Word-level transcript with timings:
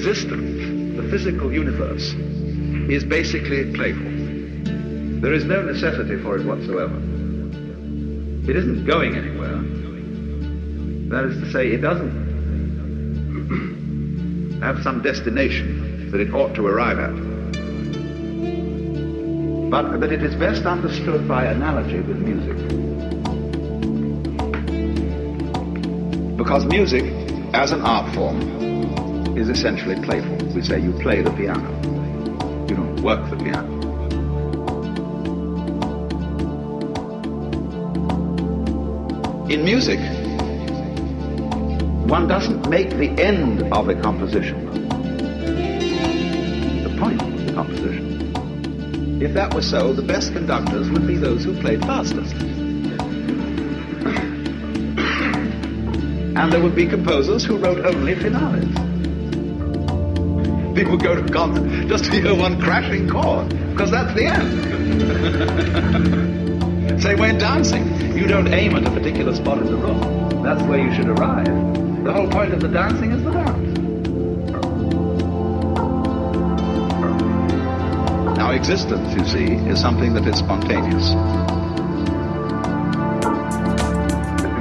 existence, 0.00 0.96
the 0.96 1.02
physical 1.10 1.52
universe, 1.52 2.14
is 2.90 3.04
basically 3.04 3.70
playful. 3.74 4.10
There 5.20 5.34
is 5.34 5.44
no 5.44 5.60
necessity 5.60 6.16
for 6.22 6.38
it 6.38 6.46
whatsoever. 6.46 6.96
It 8.48 8.56
isn't 8.56 8.86
going 8.86 9.14
anywhere. 9.14 9.58
That 11.10 11.26
is 11.30 11.38
to 11.42 11.52
say, 11.52 11.68
it 11.68 11.82
doesn't 11.82 12.16
have 14.62 14.82
some 14.82 15.02
destination 15.02 16.10
that 16.10 16.20
it 16.22 16.32
ought 16.32 16.54
to 16.54 16.66
arrive 16.66 16.98
at. 16.98 17.12
But 19.70 20.00
that 20.00 20.12
it 20.12 20.22
is 20.22 20.34
best 20.36 20.64
understood 20.64 21.28
by 21.28 21.44
analogy 21.44 22.00
with 22.00 22.16
music. 22.16 22.56
Because 26.38 26.64
music, 26.64 27.04
as 27.52 27.72
an 27.72 27.82
art 27.82 28.14
form, 28.14 28.60
is 29.40 29.48
essentially 29.48 29.98
playful. 30.02 30.36
We 30.54 30.62
say 30.62 30.78
you 30.80 30.92
play 30.92 31.22
the 31.22 31.30
piano. 31.30 31.70
You 32.68 32.76
don't 32.76 33.00
work 33.02 33.30
the 33.30 33.36
piano. 33.36 33.80
In 39.48 39.64
music, 39.64 39.98
one 42.06 42.28
doesn't 42.28 42.68
make 42.68 42.90
the 42.90 43.08
end 43.18 43.62
of 43.72 43.88
a 43.88 43.94
composition 43.94 44.66
the 46.82 46.94
point 47.00 47.22
of 47.22 47.46
the 47.46 47.52
composition. 47.54 49.22
If 49.22 49.32
that 49.32 49.54
were 49.54 49.62
so, 49.62 49.94
the 49.94 50.02
best 50.02 50.34
conductors 50.34 50.90
would 50.90 51.06
be 51.06 51.16
those 51.16 51.44
who 51.44 51.58
played 51.60 51.80
fastest. 51.80 52.34
and 56.36 56.52
there 56.52 56.62
would 56.62 56.74
be 56.74 56.86
composers 56.86 57.42
who 57.44 57.56
wrote 57.56 57.86
only 57.86 58.14
finales. 58.14 58.79
People 60.80 60.96
go 60.96 61.14
to 61.14 61.30
concert 61.30 61.88
just 61.88 62.04
to 62.04 62.10
hear 62.12 62.34
one 62.34 62.58
crashing 62.58 63.06
chord, 63.06 63.50
because 63.70 63.90
that's 63.90 64.14
the 64.14 64.24
end. 64.24 64.62
Say, 67.02 67.12
in 67.12 67.36
dancing. 67.36 68.16
You 68.16 68.26
don't 68.26 68.48
aim 68.48 68.74
at 68.76 68.86
a 68.86 68.90
particular 68.90 69.34
spot 69.34 69.58
in 69.58 69.66
the 69.66 69.76
room. 69.76 70.42
That's 70.42 70.62
where 70.62 70.78
you 70.78 70.90
should 70.94 71.10
arrive. 71.10 71.44
The 72.02 72.10
whole 72.14 72.30
point 72.30 72.54
of 72.54 72.60
the 72.60 72.68
dancing 72.68 73.12
is 73.12 73.22
the 73.22 73.30
dance. 73.30 73.78
Now, 78.38 78.52
existence, 78.52 79.14
you 79.14 79.26
see, 79.26 79.56
is 79.68 79.78
something 79.78 80.14
that 80.14 80.26
is 80.26 80.38
spontaneous. 80.38 81.10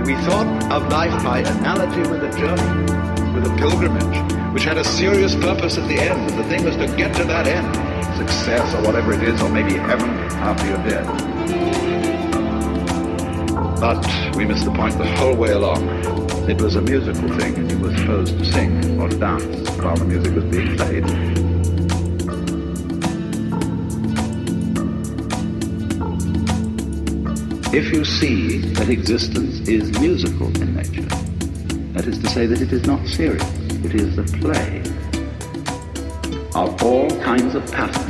We 0.06 0.16
thought 0.26 0.68
of 0.70 0.90
life 0.92 1.24
by 1.24 1.40
analogy 1.40 2.02
with 2.12 2.22
a 2.24 2.32
journey, 2.38 2.92
with 3.34 3.46
a 3.46 3.56
pilgrimage, 3.56 4.39
which 4.54 4.64
had 4.64 4.78
a 4.78 4.84
serious 4.84 5.36
purpose 5.36 5.78
at 5.78 5.88
the 5.88 6.00
end. 6.00 6.30
The 6.32 6.44
thing 6.46 6.64
was 6.64 6.76
to 6.78 6.88
get 6.98 7.16
to 7.16 7.24
that 7.26 7.48
end, 7.48 7.76
success 8.18 8.74
or 8.76 8.82
whatever 8.84 9.14
it 9.14 9.24
is, 9.24 9.42
or 9.42 9.50
maybe 9.50 9.74
heaven 9.74 10.10
after 10.42 10.68
you're 10.68 10.84
dead. 10.88 11.06
But 13.80 14.06
we 14.36 14.46
missed 14.46 14.66
the 14.66 14.72
point 14.72 14.98
the 14.98 15.06
whole 15.18 15.36
way 15.36 15.52
along. 15.52 15.88
It 16.50 16.60
was 16.62 16.76
a 16.76 16.82
musical 16.82 17.30
thing, 17.38 17.56
and 17.56 17.72
you 17.72 17.78
were 17.78 17.96
supposed 17.96 18.38
to 18.38 18.46
sing 18.46 19.00
or 19.00 19.08
to 19.08 19.18
dance 19.18 19.70
while 19.78 19.96
the 19.96 20.06
music 20.06 20.34
was 20.34 20.44
being 20.46 20.76
played. 20.76 21.06
If 27.72 27.94
you 27.94 28.04
see 28.04 28.58
that 28.74 28.90
existence 28.90 29.60
is 29.70 29.92
musical 30.00 30.48
in 30.60 30.76
nature, 30.76 31.08
that 31.94 32.08
is 32.08 32.18
to 32.20 32.28
say 32.28 32.48
that 32.48 32.62
it 32.62 32.74
is 32.74 32.88
not 32.88 33.08
serious, 33.08 33.44
it 33.90 34.02
is 34.02 34.16
the 34.16 34.24
play 34.38 34.82
of 36.54 36.84
all 36.84 37.10
kinds 37.22 37.56
of 37.56 37.72
patterns. 37.72 38.09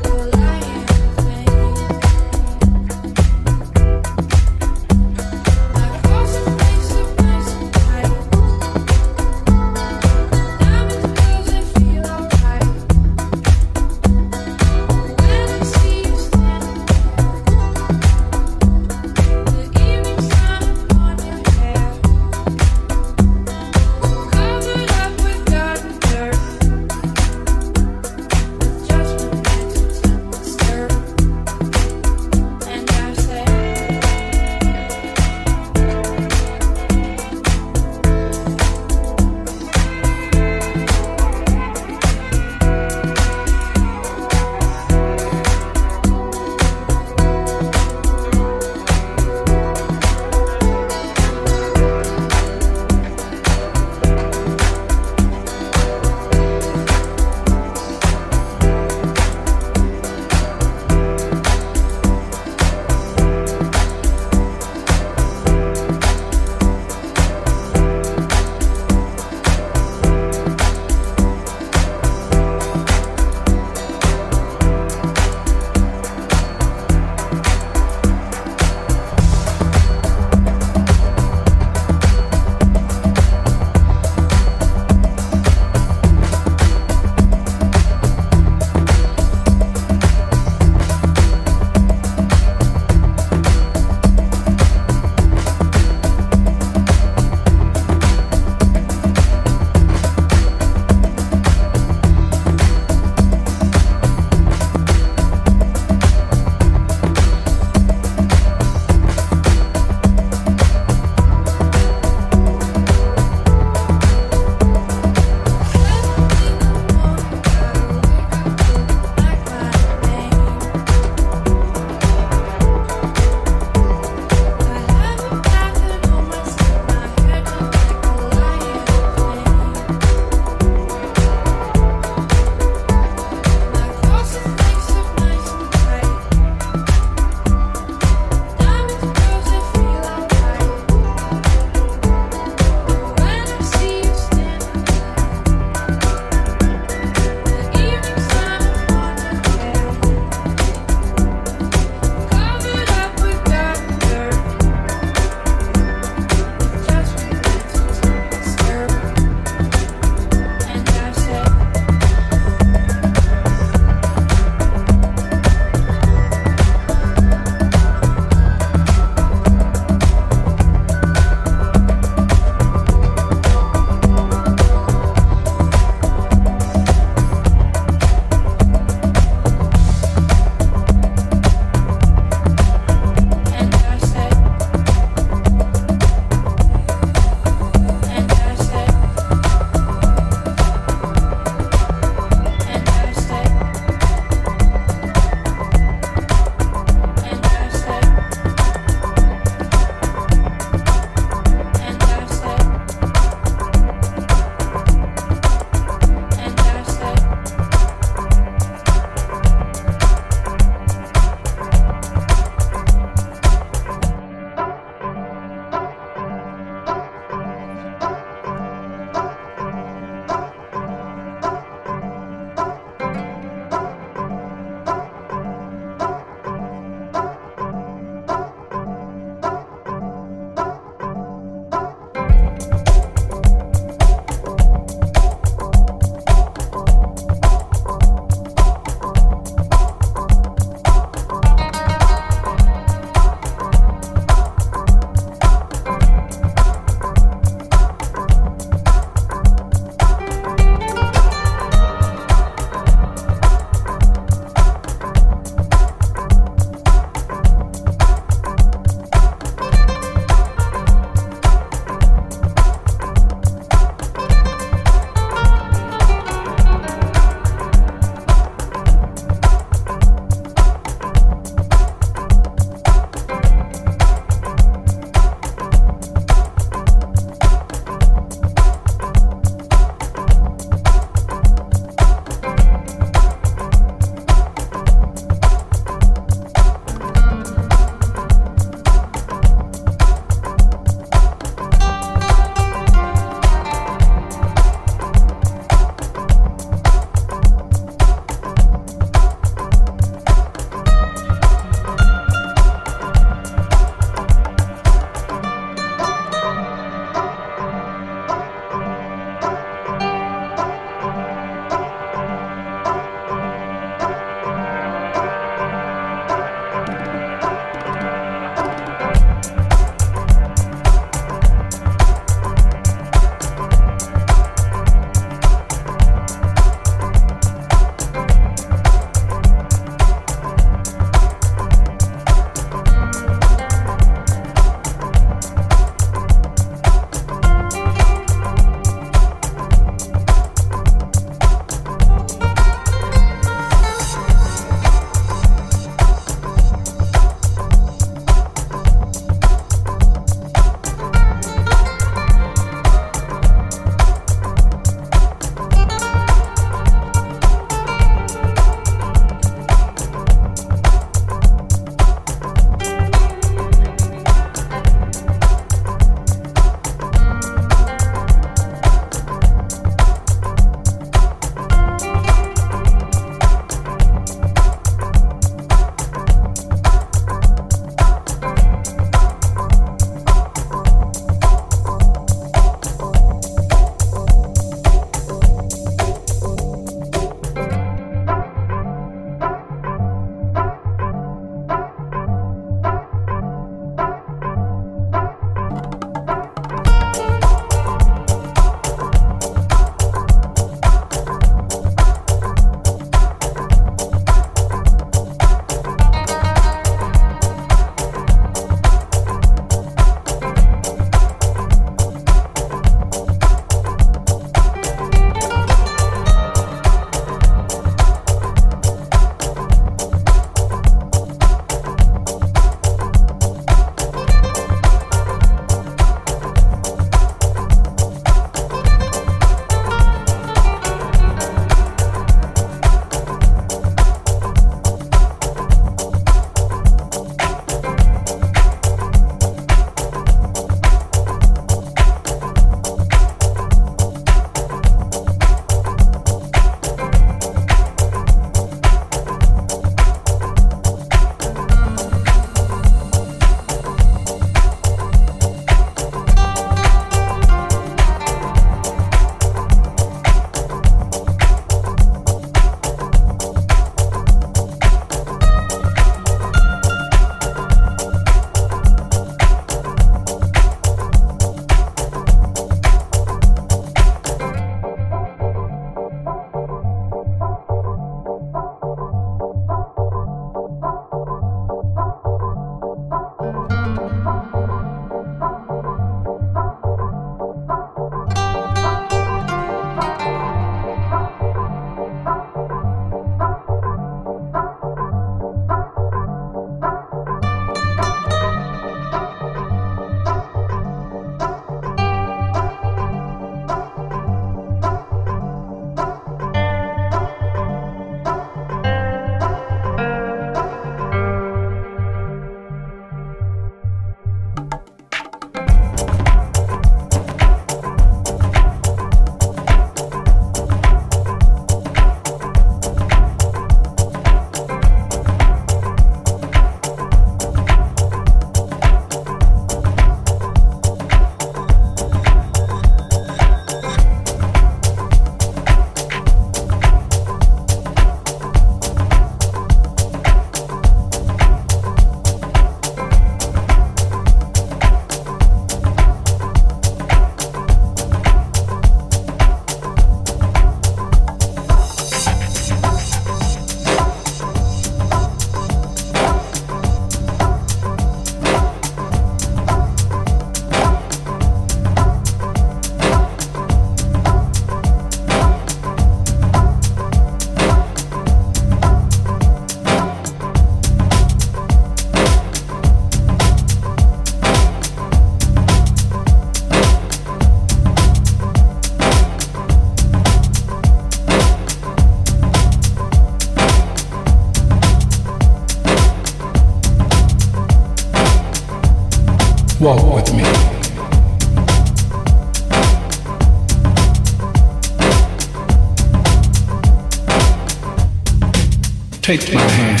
Take 599.24 599.54
my 599.54 599.58
hand. 599.58 600.00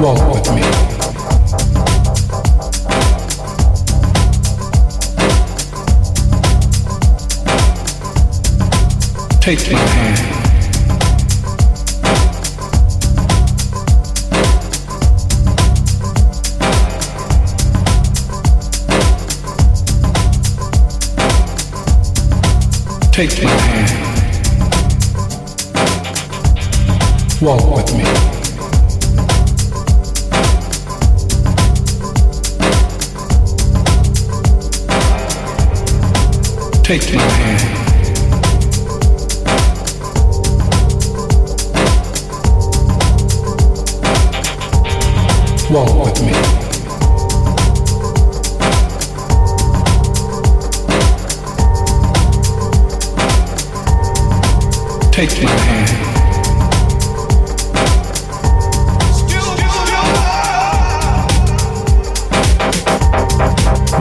Walk 0.00 0.20
with 0.34 0.48
me. 0.56 0.62
Take 9.40 9.70
my 9.70 9.83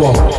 Oh. 0.06 0.33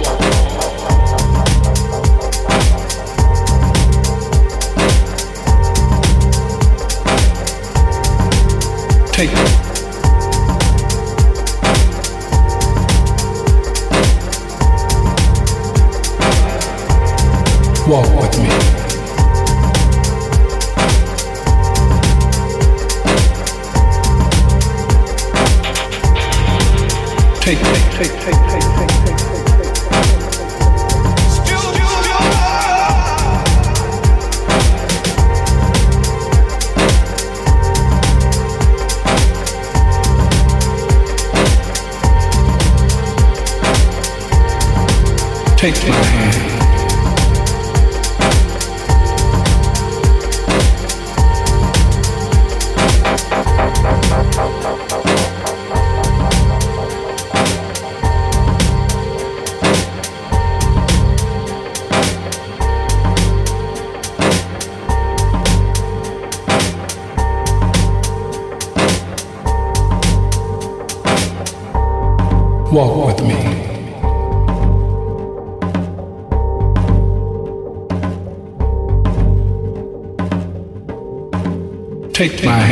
affect 82.24 82.44
my 82.44 82.63